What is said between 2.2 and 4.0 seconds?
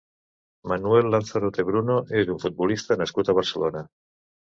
és un futbolista nascut a Barcelona.